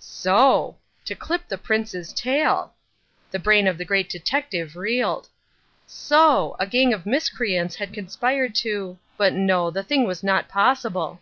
So! 0.00 0.76
To 1.04 1.14
clip 1.14 1.46
the 1.46 1.56
Prince's 1.56 2.12
tail! 2.12 2.74
The 3.30 3.38
brain 3.38 3.68
of 3.68 3.78
the 3.78 3.84
Great 3.84 4.08
Detective 4.08 4.74
reeled. 4.74 5.28
So! 5.86 6.56
a 6.58 6.66
gang 6.66 6.92
of 6.92 7.06
miscreants 7.06 7.76
had 7.76 7.94
conspired 7.94 8.56
to—but 8.56 9.34
no! 9.34 9.70
the 9.70 9.84
thing 9.84 10.04
was 10.04 10.24
not 10.24 10.48
possible. 10.48 11.20